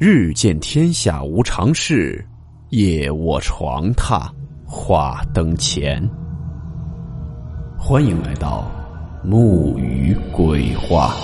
[0.00, 2.24] 日见天下无常事，
[2.68, 4.30] 夜卧床榻
[4.64, 6.00] 话灯前。
[7.76, 8.70] 欢迎来到
[9.24, 11.16] 木鱼鬼话。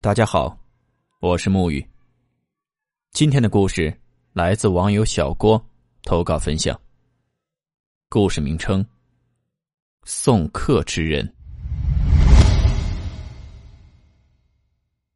[0.00, 0.56] 大家好，
[1.18, 1.84] 我是木鱼。
[3.10, 3.92] 今天的故事
[4.32, 5.60] 来自网友小郭
[6.04, 6.78] 投稿分享。
[8.14, 8.84] 故事名称：
[10.04, 11.34] 送客之人。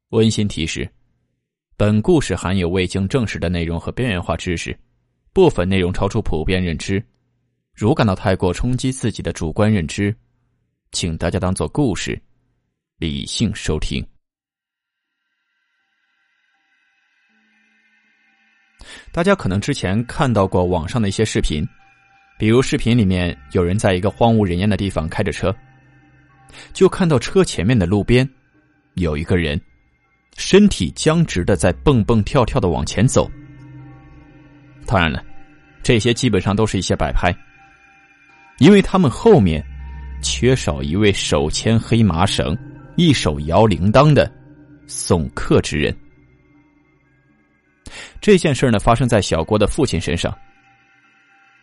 [0.09, 0.91] 温馨提示：
[1.75, 4.75] 本故事含有未经证实的内容和边缘化知识，
[5.31, 6.99] 部分内容超出普遍认知。
[7.71, 10.11] 如感到太过冲击自己的主观认知，
[10.91, 12.19] 请大家当做故事，
[12.97, 14.03] 理性收听。
[19.11, 21.63] 大家可能之前看到过网上的一些视频。
[22.37, 25.53] 比如视频里面有人在一个荒无人烟的地方开着车，
[26.71, 28.27] 就看到车前面的路边
[28.93, 29.59] 有一个人，
[30.37, 33.29] 身体僵直的在蹦蹦跳跳的往前走。
[34.85, 35.23] 当然了，
[35.81, 37.35] 这些基本上都是一些摆拍，
[38.59, 39.65] 因为他们后面
[40.21, 42.55] 缺少一位手牵黑麻绳、
[42.95, 44.31] 一手摇铃铛的
[44.85, 45.95] 送客之人。
[48.21, 50.31] 这件事呢，发生在小郭的父亲身上。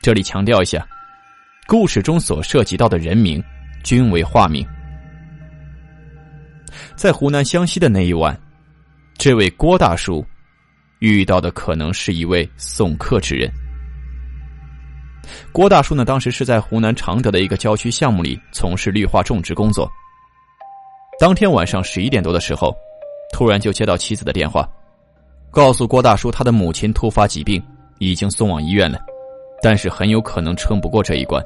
[0.05, 0.87] 这里强调一下，
[1.67, 3.43] 故事中所涉及到的人名
[3.83, 4.63] 均为化名。
[6.95, 8.39] 在湖南湘西的那一晚，
[9.17, 10.23] 这位郭大叔
[10.99, 13.51] 遇到的可能是一位送客之人。
[15.53, 19.91] 郭大叔呢，当时是在湖南常德的一个郊区项目里从事绿化种植工作。
[21.19, 22.77] 当天晚上十一点多的时候，
[23.33, 24.69] 突然就接到妻子的电话，
[25.51, 27.65] 告诉郭大叔他的母亲突发疾病，
[28.01, 28.99] 已经送往医院了。
[29.65, 31.43] 但是很有可能撑不过这一关。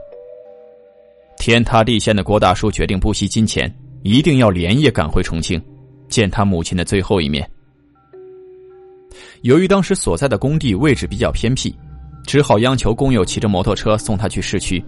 [1.37, 5.63] 天塌地陷的郭大叔决定不惜金钱，一定要连夜赶回重庆，
[6.09, 7.49] 见他母亲的最后一面。
[9.43, 11.73] 由于当时所在的工地位置比较偏僻，
[12.27, 14.85] 只好央求工友骑着摩托车送他去市区。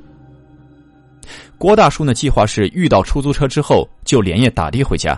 [1.56, 5.16] 郭大叔呢，计划是遇到出租车之后就连夜打的回家。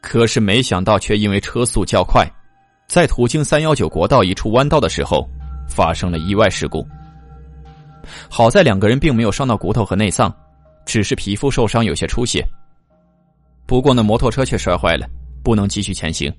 [0.00, 2.26] 可是没想到，却因为车速较快，
[2.88, 5.28] 在途经三幺九国道一处弯道的时候。
[5.68, 6.84] 发生了意外事故，
[8.28, 10.34] 好在两个人并没有伤到骨头和内脏，
[10.84, 12.44] 只是皮肤受伤有些出血。
[13.66, 15.06] 不过那摩托车却摔坏了，
[15.44, 16.32] 不能继续前行。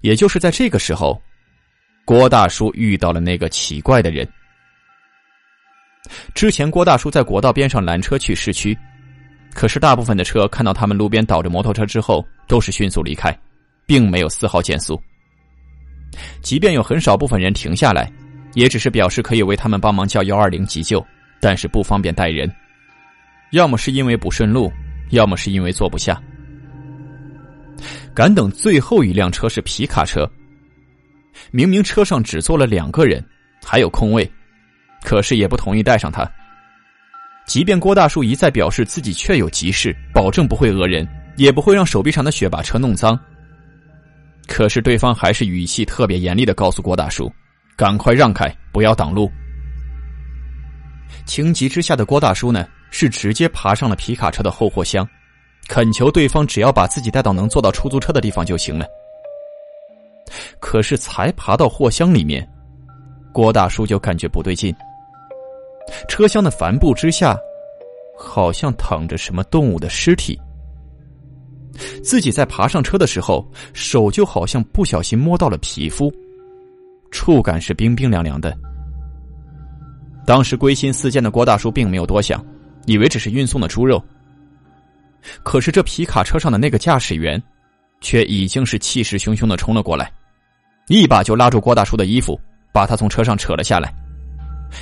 [0.00, 1.20] 也就是在这个时候，
[2.04, 4.26] 郭大叔遇到了那个奇怪的人。
[6.34, 8.78] 之前郭大叔在国道边上拦车去市区，
[9.52, 13.36] 可是大部分的车看到他们路边倒着摩托车之后，都是迅速离开，
[13.86, 15.02] 并没有丝毫减速。
[16.42, 18.10] 即便有很少部分人停下来，
[18.54, 21.04] 也只是表示可以为他们帮忙叫幺二零急救，
[21.40, 22.50] 但是不方便带人，
[23.52, 24.72] 要么是因为不顺路，
[25.10, 26.20] 要么是因为坐不下。
[28.14, 30.28] 赶等最后一辆车是皮卡车，
[31.50, 33.22] 明明车上只坐了两个人，
[33.62, 34.30] 还有空位，
[35.02, 36.26] 可是也不同意带上他。
[37.46, 41.06] 即便郭大叔一再表示自己确有急事，保证不会讹人，
[41.36, 43.16] 也不会让手臂上的血把车弄脏。
[44.46, 47.30] 可是对方还是语气特别严厉的告诉郭大叔
[47.76, 49.30] ：“赶快让开，不要挡路。”
[51.26, 55.06] 情急之下的郭大叔呢，是直接爬上了皮卡车的后货箱，
[55.68, 58.86] 恳求对方只要把自己带到能坐到出租车的地方就行了。
[60.60, 62.48] 可是才爬到货箱里面，
[63.32, 64.74] 郭大叔就感觉不对劲，
[66.08, 67.36] 车厢的帆布之下，
[68.16, 70.40] 好像躺着什么动物的尸体。
[72.02, 76.12] 自己在爬上车的时候，手就好像不小心摸到了皮肤，
[77.10, 78.56] 触感是冰冰凉凉的。
[80.26, 82.44] 当时归心似箭的郭大叔并没有多想，
[82.86, 84.02] 以为只是运送的猪肉。
[85.42, 87.40] 可是这皮卡车上的那个驾驶员，
[88.00, 90.10] 却已经是气势汹汹的冲了过来，
[90.88, 92.38] 一把就拉住郭大叔的衣服，
[92.72, 93.92] 把他从车上扯了下来，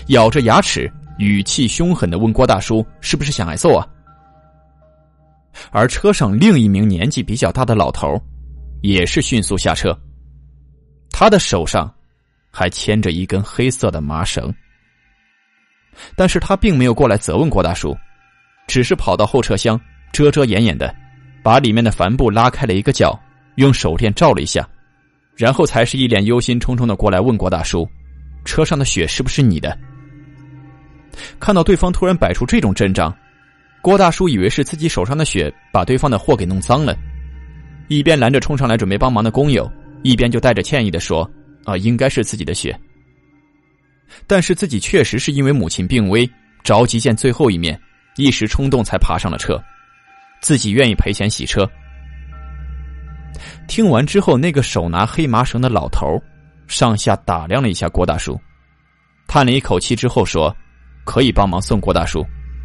[0.08, 3.86] 咬着牙齿，语气凶狠的问郭大叔：“是不是想挨揍啊？”
[5.70, 8.20] 而车上另一名年纪比较大的老头，
[8.82, 9.96] 也是迅速下车。
[11.10, 11.92] 他的手上
[12.50, 14.52] 还牵着一根黑色的麻绳，
[16.16, 17.96] 但是他并没有过来责问郭大叔，
[18.66, 19.80] 只是跑到后车厢，
[20.12, 20.94] 遮遮掩掩的，
[21.42, 23.18] 把里面的帆布拉开了一个角，
[23.56, 24.68] 用手电照了一下，
[25.36, 27.88] 然后才是一脸忧心忡忡的过来问郭大叔
[28.44, 29.78] ：“车上的血是不是你的？”
[31.38, 33.16] 看到对方突然摆出这种阵仗。
[33.84, 36.96] 郭大叔以为是自己手上的血把对方的货给弄脏了，
[37.88, 39.70] 一边拦着冲上来准备帮忙的工友，
[40.02, 41.30] 一边就带着歉意的说
[41.66, 42.74] ：“啊，应该是自己的血。”
[44.26, 46.26] 但是自己确实是因为母亲病危，
[46.62, 47.78] 着急见最后一面，
[48.16, 49.62] 一时冲动才爬上了车，
[50.40, 51.70] 自己愿意赔钱洗车。
[53.68, 56.18] 听完之后，那个手拿黑麻绳的老头
[56.66, 58.40] 上下打量了一下郭大叔，
[59.26, 60.56] 叹了一口气之后说
[61.04, 62.24] ：“可以帮忙送郭大叔，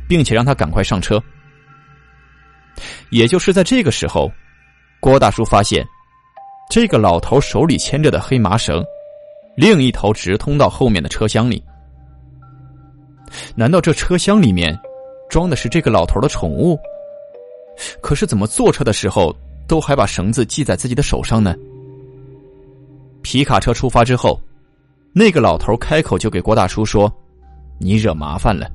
[0.10, 1.24] 并且让他赶快上车。”
[3.12, 4.30] 也就是在这个时候，
[5.00, 5.86] 郭大叔发现，
[6.70, 8.84] 这个老头手里牵着的黑麻绳，
[9.56, 11.64] 另一头直通到后面的车厢里。
[13.56, 14.78] 难道这车厢里面
[15.30, 16.78] 装的是这个老头的宠物？
[18.02, 19.34] 可是怎么坐车的时候？
[19.70, 21.54] 都还把绳子系在自己的手上呢。
[23.22, 24.42] 皮卡车出发之后，
[25.14, 27.08] 那个老头开口就给郭大叔说
[27.80, 28.68] ：“你惹麻烦了。”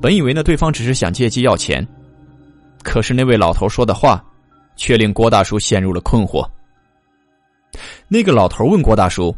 [0.00, 1.86] 本以为呢对方只是想借机要钱，
[2.82, 4.24] 可是那位老头说的话，
[4.76, 6.48] 却令郭大叔陷入了困惑。
[8.08, 9.34] 那个老头问郭大叔：“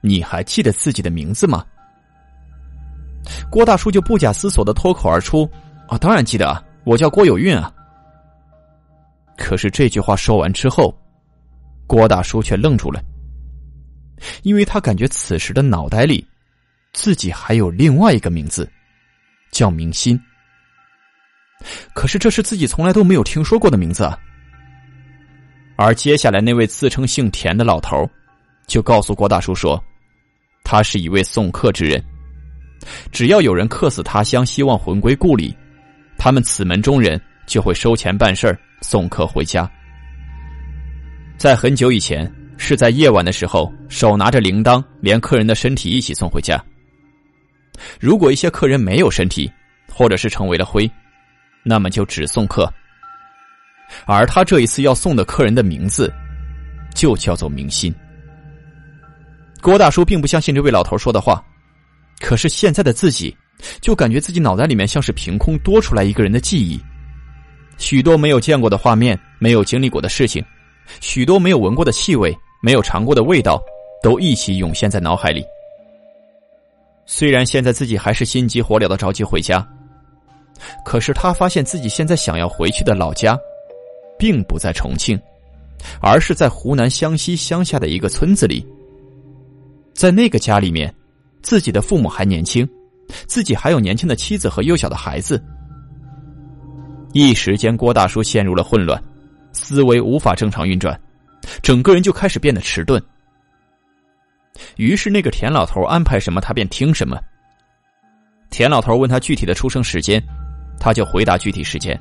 [0.00, 1.64] 你还记得自己的名字吗？”
[3.50, 5.48] 郭大叔就不假思索的脱口而出
[5.88, 7.72] ：“啊，当然记得啊，我叫郭有运啊。”
[9.36, 10.96] 可是这句话说完之后，
[11.86, 13.02] 郭大叔却愣住了，
[14.42, 16.26] 因为他感觉此时的脑袋里，
[16.92, 18.70] 自己还有另外一个名字，
[19.54, 20.20] 叫明心。
[21.94, 24.10] 可是这是自己从来都没有听说过的名字。
[25.76, 28.08] 而接下来那位自称姓田的老头，
[28.66, 29.82] 就告诉郭大叔说，
[30.64, 32.04] 他是一位送客之人，
[33.10, 35.56] 只要有人客死他乡，希望魂归故里，
[36.18, 38.58] 他们此门中人就会收钱办事。
[38.82, 39.70] 送客回家，
[41.38, 46.62] 在很久以前，是在夜晚的时候，手拿着铃铛，连客人的身体一起送回家。
[48.00, 49.50] 如果一些客人没有身体，
[49.92, 50.90] 或者是成为了灰，
[51.62, 52.72] 那么就只送客。
[54.06, 56.12] 而他这一次要送的客人的名字，
[56.94, 57.94] 就叫做明心。
[59.60, 61.42] 郭大叔并不相信这位老头说的话，
[62.20, 63.34] 可是现在的自己，
[63.80, 66.80] 就感觉自己脑袋里面像是凭空多出来一个人的记忆。
[67.76, 70.44] 许多没有见过的画面，没有经历过的事情，
[71.00, 73.62] 许多没有闻过的气味，没有尝过的味道，
[74.02, 75.44] 都一起涌现在脑海里。
[77.06, 79.66] 虽然现在自己还是心急火燎的着急回家，
[80.84, 83.38] 可是他发现自己现在想要回去的老家，
[84.18, 85.20] 并不在重庆，
[86.00, 88.66] 而是在湖南湘西乡下的一个村子里。
[89.92, 90.92] 在那个家里面，
[91.42, 92.68] 自己的父母还年轻，
[93.26, 95.42] 自己还有年轻的妻子和幼小的孩子。
[97.12, 99.00] 一时间，郭大叔陷入了混乱，
[99.52, 100.98] 思维无法正常运转，
[101.62, 103.00] 整个人就开始变得迟钝。
[104.76, 107.20] 于是，那个田老头安排什么，他便听什么。
[108.50, 110.22] 田老头问他具体的出生时间，
[110.78, 112.00] 他就回答具体时间。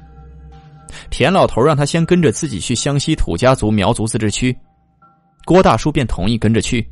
[1.10, 4.56] 田老头让他先跟着自己去湘西土家族苗族自治区，
[5.46, 6.88] 郭大叔便同意跟着去。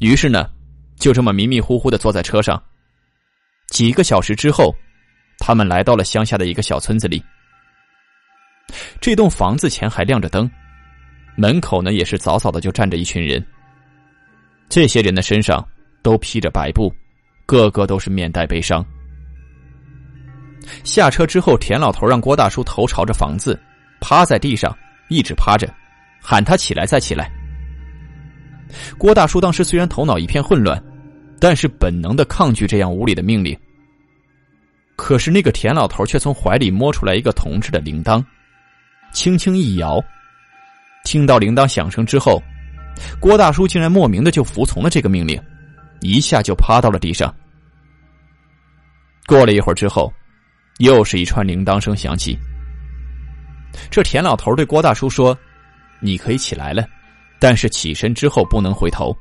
[0.00, 0.48] 于是呢，
[0.96, 2.62] 就这么迷迷糊糊的坐在车上。
[3.68, 4.74] 几个小时之后。
[5.40, 7.22] 他们来到了乡下的一个小村子里，
[9.00, 10.50] 这栋房子前还亮着灯，
[11.36, 13.40] 门口呢也是早早的就站着一群人。
[14.68, 15.66] 这些人的身上
[16.02, 16.92] 都披着白布，
[17.46, 18.84] 个个都是面带悲伤。
[20.84, 23.58] 下车之后，田老头让郭大叔头朝着房子，
[24.00, 24.76] 趴在地上，
[25.08, 25.72] 一直趴着，
[26.20, 27.30] 喊他起来再起来。
[28.98, 30.82] 郭大叔当时虽然头脑一片混乱，
[31.40, 33.58] 但是本能的抗拒这样无理的命令。
[34.94, 38.22] 可是那个田老头却从怀里摸出来一个铜制的铃铛，
[39.12, 40.04] 轻轻一摇，
[41.04, 42.42] 听到铃铛响声之后，
[43.20, 45.40] 郭大叔竟然莫名的就服从了这个命令，
[46.00, 47.34] 一下就趴到了地上。
[49.26, 50.12] 过了一会儿之后，
[50.78, 52.38] 又是一串铃铛声响起。
[53.90, 55.36] 这田老头对郭大叔说
[56.00, 56.86] ：“你可以起来了，
[57.38, 59.14] 但是起身之后不能回头。”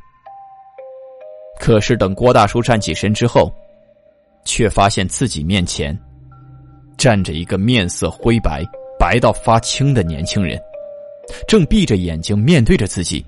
[1.60, 3.52] 可是等郭大叔站起身之后。
[4.50, 5.94] 却发现自己面前
[6.98, 8.64] 站着一个面色灰白、
[8.98, 10.58] 白到发青的年轻人，
[11.50, 13.26] 正闭着眼睛面对着自己。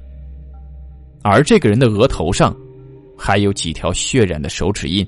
[1.21, 2.55] 而这个人的额头上
[3.17, 5.07] 还有几条血染的手指印。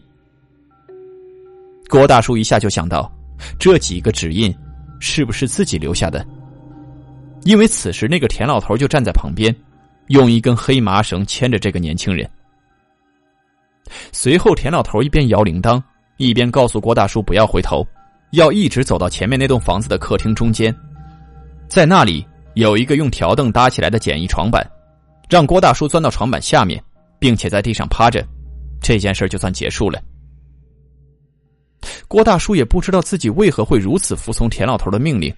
[1.90, 3.12] 郭大叔一下就想到，
[3.60, 4.54] 这几个指印
[5.00, 6.26] 是不是自己留下的？
[7.44, 9.56] 因为此时那个田老头就站在旁边，
[10.08, 12.30] 用一根黑麻绳牵着这个年轻人。
[14.12, 15.82] 随后，田老头一边摇铃铛。
[16.18, 17.84] 一边告诉郭大叔不要回头，
[18.34, 20.76] 要一直走到前面那栋房子的客厅中间，
[21.68, 24.64] 在那里有一个用条凳搭起来的简易床板，
[25.32, 26.84] 让郭大叔钻到床板下面，
[27.18, 28.22] 并且在地上趴着，
[28.82, 29.98] 这件事就算结束了。
[32.10, 35.34] 郭大叔也不知道自己为何会如此服从田老头的命令，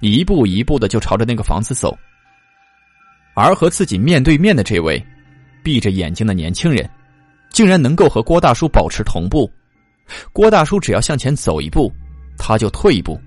[0.00, 1.98] 一步一步的就朝着那个房子走，
[3.34, 5.04] 而和自己面对面的这位，
[5.64, 6.88] 闭着眼睛的年轻人，
[7.50, 9.50] 竟然能够和郭大叔保持同步。
[10.32, 11.92] 郭大叔只要向前走一步，
[12.38, 13.20] 他就退一步。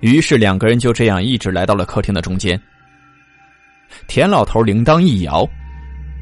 [0.00, 2.60] 于是两个人就这样一直来到了客厅的中间。
[4.06, 5.48] 田老头铃铛一摇，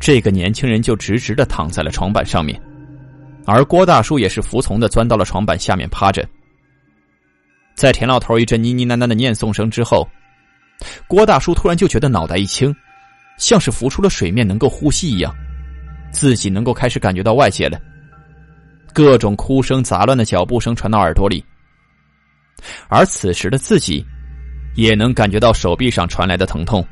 [0.00, 2.60] 这个年轻人就直直的躺在了床板上面，
[3.46, 6.26] 而郭大叔也是服从的钻到了床板下面趴着。
[7.74, 10.06] 在田老头一阵呢呢喃喃的念诵声之后，
[11.06, 12.74] 郭大叔突然就觉得脑袋一轻，
[13.38, 15.34] 像是浮出了水面，能够呼吸一样，
[16.12, 17.80] 自己能够开始感觉到外界了。
[18.92, 21.42] 各种哭声、杂乱的脚步声传到耳朵里，
[22.88, 24.04] 而此时的自己，
[24.74, 26.86] 也能感觉到手臂上传来的疼痛。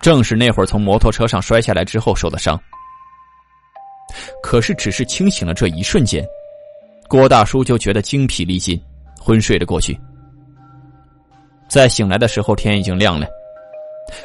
[0.00, 2.60] 正是那会儿从摩托车上摔下来之后受的伤。
[4.42, 6.24] 可是，只是清醒了这一瞬间，
[7.08, 8.80] 郭大叔就觉得精疲力尽，
[9.20, 9.98] 昏睡了过去。
[11.68, 13.26] 在醒来的时候，天已经亮了。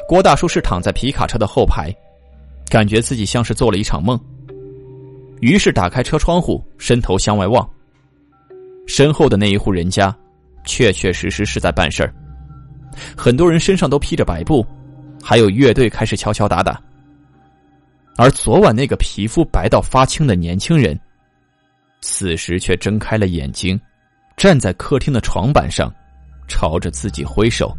[0.08, 1.92] 郭大叔是躺在皮卡车的后排，
[2.70, 4.18] 感觉自己像是做了一场梦。
[5.40, 7.68] 于是打开车窗户，伸头向外望。
[8.86, 10.16] 身后的那一户人家，
[10.64, 12.14] 确确实实是在办事儿。
[13.16, 14.64] 很多人身上都披着白布，
[15.22, 16.80] 还有乐队开始敲敲打打。
[18.16, 20.98] 而昨晚那个皮肤白到发青的年轻人，
[22.00, 23.80] 此时却睁开了眼睛，
[24.36, 25.90] 站在客厅的床板上，
[26.46, 27.74] 朝着自己挥手。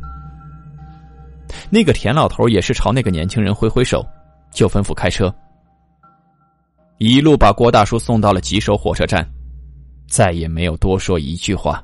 [1.70, 4.04] 那个田老头也是朝那个年轻人挥挥手，
[4.50, 5.34] 就吩咐开车。
[6.98, 9.30] 一路把郭大叔送到了吉首火车站，
[10.08, 11.84] 再也没有多说一句话。